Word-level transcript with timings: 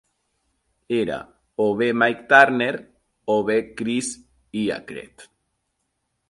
Era 1.01 1.19
o 1.65 1.67
bé 1.81 1.89
Mike 2.03 2.23
Turner 2.31 2.73
o 3.35 3.37
bé 3.51 3.59
Chris 3.83 4.09
Eacrett. 4.65 5.29